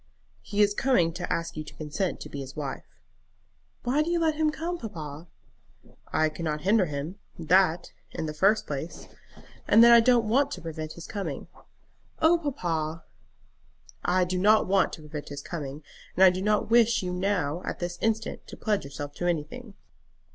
"He 0.41 0.63
is 0.63 0.73
coming 0.73 1.13
to 1.13 1.31
ask 1.31 1.55
you 1.55 1.63
to 1.63 1.75
consent 1.75 2.19
to 2.21 2.29
be 2.29 2.39
his 2.39 2.55
wife." 2.55 2.97
"Why 3.83 4.01
do 4.01 4.09
you 4.09 4.19
let 4.19 4.33
him 4.33 4.49
come, 4.49 4.79
papa?" 4.79 5.27
"I 6.11 6.27
cannot 6.27 6.61
hinder 6.61 6.87
him. 6.87 7.19
That, 7.37 7.91
in 8.09 8.25
the 8.25 8.33
first 8.33 8.65
place. 8.65 9.07
And 9.67 9.83
then 9.83 9.91
I 9.91 9.99
don't 9.99 10.27
want 10.27 10.49
to 10.53 10.61
prevent 10.63 10.93
his 10.93 11.05
coming." 11.05 11.49
"Oh, 12.19 12.39
papa!" 12.39 13.03
"I 14.03 14.23
do 14.23 14.39
not 14.39 14.65
want 14.65 14.91
to 14.93 15.01
prevent 15.03 15.29
his 15.29 15.43
coming. 15.43 15.83
And 16.17 16.23
I 16.23 16.31
do 16.31 16.41
not 16.41 16.71
wish 16.71 17.03
you 17.03 17.13
now 17.13 17.61
at 17.63 17.77
this 17.77 17.99
instant 18.01 18.47
to 18.47 18.57
pledge 18.57 18.83
yourself 18.83 19.13
to 19.17 19.27
anything." 19.27 19.75